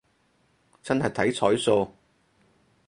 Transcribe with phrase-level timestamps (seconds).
[0.81, 1.91] 真係睇彩數